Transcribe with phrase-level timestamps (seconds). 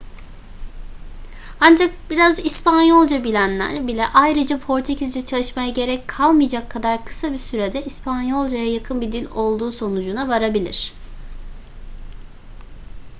[1.59, 8.73] ancak biraz i̇spanyolca bilenler bile ayrıca portekizce çalışmaya gerek kalmayacak kadar kısa bir sürede i̇spanyolcaya
[8.73, 10.93] yakın bir dil olduğu sonucuna varabilir